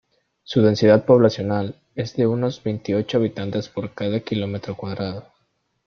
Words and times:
Su 0.41 0.63
densidad 0.63 1.05
poblacional 1.05 1.79
es 1.93 2.15
de 2.15 2.25
unos 2.25 2.63
veintiocho 2.63 3.19
habitantes 3.19 3.69
por 3.69 3.93
cada 3.93 4.19
kilómetro 4.19 4.75
cuadrado. 4.75 5.25